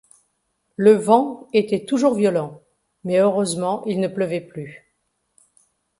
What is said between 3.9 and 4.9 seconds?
ne pleuvait plus